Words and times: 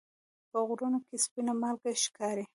په 0.49 0.57
غرونو 0.67 0.99
کې 1.07 1.15
سپینه 1.23 1.53
مالګه 1.61 1.91
ښکاري. 2.03 2.45